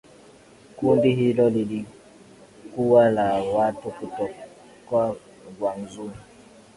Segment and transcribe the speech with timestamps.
[0.75, 5.15] kundi hilo lilikuwa la watu kutoka
[5.59, 6.11] guangzhou